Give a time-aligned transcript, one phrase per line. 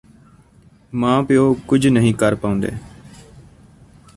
[0.93, 2.71] ਮਾਂ ਪਿਓ ਕੁਝ ਨਹੀਂ ਕਰ ਪਉਂਦੇ